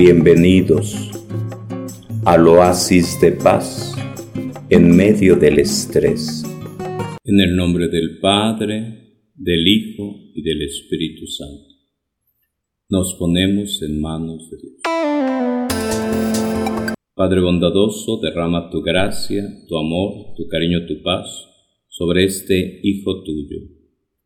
[0.00, 1.10] Bienvenidos
[2.24, 3.96] al oasis de paz
[4.70, 6.44] en medio del estrés.
[7.24, 11.74] En el nombre del Padre, del Hijo y del Espíritu Santo.
[12.88, 14.74] Nos ponemos en manos de Dios.
[17.16, 21.26] Padre bondadoso, derrama tu gracia, tu amor, tu cariño, tu paz
[21.88, 23.62] sobre este Hijo tuyo.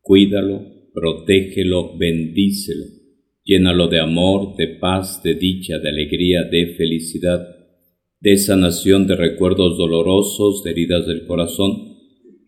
[0.00, 0.62] Cuídalo,
[0.94, 2.95] protégelo, bendícelo
[3.46, 7.46] Llénalo de amor, de paz, de dicha, de alegría, de felicidad,
[8.20, 11.94] de sanación de recuerdos dolorosos, de heridas del corazón,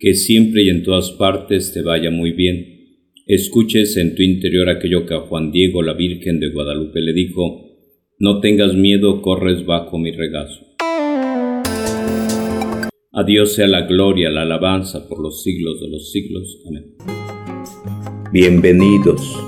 [0.00, 3.04] que siempre y en todas partes te vaya muy bien.
[3.26, 7.78] Escuches en tu interior aquello que a Juan Diego, la Virgen de Guadalupe, le dijo,
[8.18, 10.66] no tengas miedo, corres bajo mi regazo.
[13.12, 16.60] A Dios sea la gloria, la alabanza por los siglos de los siglos.
[16.66, 16.96] Amén.
[18.32, 19.47] Bienvenidos